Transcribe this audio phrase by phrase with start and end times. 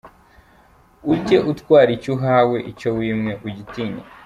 [1.11, 4.01] Ujye utwara icyo uhawe, icyo wimwe ugitinye.”